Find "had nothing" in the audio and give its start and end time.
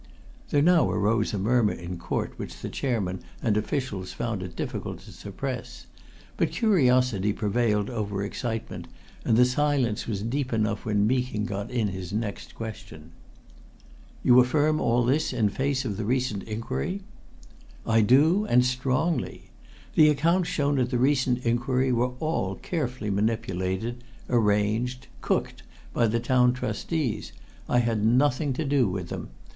27.77-28.51